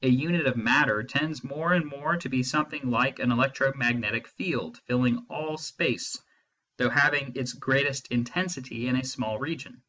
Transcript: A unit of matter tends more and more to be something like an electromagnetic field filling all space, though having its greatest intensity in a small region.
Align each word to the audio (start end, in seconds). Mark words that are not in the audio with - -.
A 0.00 0.08
unit 0.08 0.46
of 0.46 0.56
matter 0.56 1.02
tends 1.02 1.44
more 1.44 1.74
and 1.74 1.84
more 1.84 2.16
to 2.16 2.30
be 2.30 2.42
something 2.42 2.88
like 2.88 3.18
an 3.18 3.30
electromagnetic 3.30 4.26
field 4.26 4.80
filling 4.86 5.26
all 5.28 5.58
space, 5.58 6.16
though 6.78 6.88
having 6.88 7.36
its 7.36 7.52
greatest 7.52 8.06
intensity 8.08 8.88
in 8.88 8.96
a 8.96 9.04
small 9.04 9.38
region. 9.38 9.82